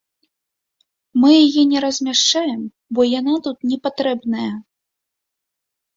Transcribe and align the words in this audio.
Мы 1.23 1.29
яе 1.43 1.63
не 1.75 1.79
размяшчаем, 1.85 2.61
бо 2.95 3.01
яна 3.19 3.33
тут 3.49 3.57
не 3.73 3.77
патрэбная. 3.87 4.51